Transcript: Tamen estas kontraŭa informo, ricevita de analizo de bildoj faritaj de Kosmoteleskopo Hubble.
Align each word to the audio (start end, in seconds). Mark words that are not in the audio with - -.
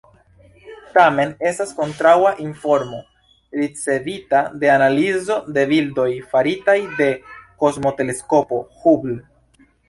Tamen 0.93 1.33
estas 1.49 1.73
kontraŭa 1.81 2.31
informo, 2.45 3.01
ricevita 3.59 4.41
de 4.63 4.71
analizo 4.77 5.37
de 5.59 5.67
bildoj 5.73 6.07
faritaj 6.33 6.77
de 7.03 7.11
Kosmoteleskopo 7.65 8.61
Hubble. 8.81 9.21